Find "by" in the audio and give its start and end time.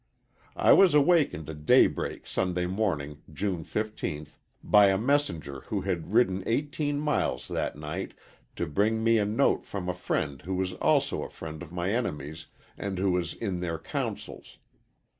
4.63-4.87